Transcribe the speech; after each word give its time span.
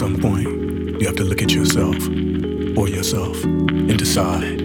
some 0.00 0.16
point, 0.18 0.48
you 0.98 1.06
have 1.06 1.16
to 1.16 1.24
look 1.24 1.42
at 1.42 1.52
yourself 1.52 1.94
or 2.74 2.88
yourself 2.88 3.44
and 3.44 3.98
decide 3.98 4.58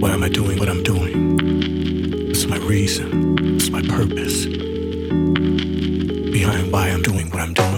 why 0.00 0.10
am 0.12 0.22
I 0.22 0.28
doing 0.28 0.60
what 0.60 0.68
I'm 0.68 0.84
doing? 0.84 2.28
What's 2.28 2.46
my 2.46 2.58
reason? 2.58 3.34
What's 3.54 3.70
my 3.70 3.82
purpose 3.82 4.46
behind 6.36 6.70
why 6.70 6.90
I'm 6.90 7.02
doing 7.02 7.28
what 7.30 7.40
I'm 7.40 7.52
doing? 7.52 7.73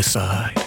Decide. 0.00 0.59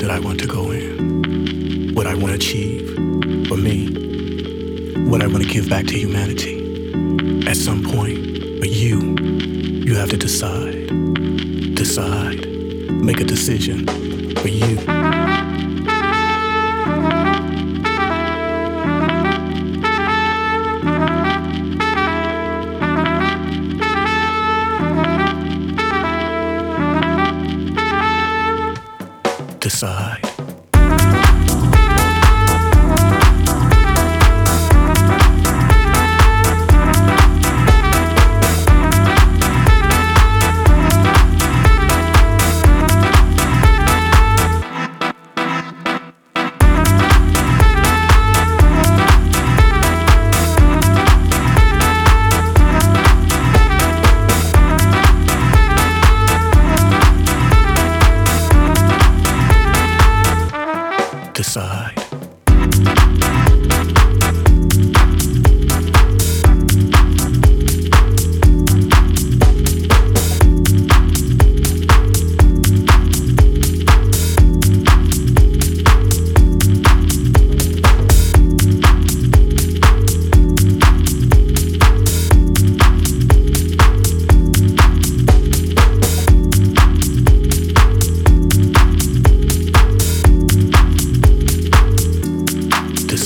That 0.00 0.10
I 0.10 0.18
want 0.18 0.40
to 0.40 0.46
go 0.46 0.70
in, 0.70 1.94
what 1.94 2.06
I 2.06 2.14
want 2.14 2.28
to 2.28 2.34
achieve 2.34 2.88
for 3.48 3.56
me, 3.56 3.88
what 5.10 5.22
I 5.22 5.26
want 5.26 5.42
to 5.44 5.48
give 5.48 5.68
back 5.68 5.86
to 5.88 5.94
humanity. 5.94 6.56
At 7.46 7.56
some 7.56 7.82
point, 7.82 8.60
but 8.60 8.70
you, 8.70 9.14
you 9.84 9.94
have 9.96 10.08
to 10.10 10.16
decide. 10.16 10.86
Decide. 11.74 12.46
Make 12.90 13.20
a 13.20 13.24
decision 13.24 13.86
for 14.36 14.48
you. 14.48 15.49
side. 29.80 30.29
Alexa. 61.56 61.79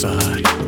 side. 0.04 0.63